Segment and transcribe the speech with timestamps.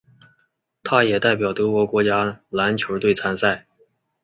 [0.83, 3.67] 他也代表德国国家篮球队参赛。